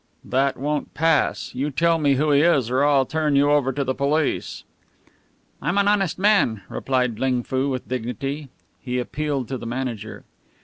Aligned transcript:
"That 0.25 0.57
won't 0.57 0.95
pass. 0.95 1.53
You 1.53 1.69
tell 1.69 1.99
me 1.99 2.15
who 2.15 2.31
he 2.31 2.41
is 2.41 2.71
or 2.71 2.83
I'll 2.83 3.05
turn 3.05 3.35
you 3.35 3.51
over 3.51 3.71
to 3.71 3.83
the 3.83 3.93
police." 3.93 4.63
"I 5.61 5.69
am 5.69 5.77
an 5.77 5.87
honest 5.87 6.17
man," 6.17 6.63
replied 6.69 7.19
Ling 7.19 7.43
Foo 7.43 7.69
with 7.69 7.87
dignity. 7.87 8.49
He 8.79 8.97
appealed 8.97 9.47
to 9.49 9.59
the 9.59 9.67
manager. 9.67 10.23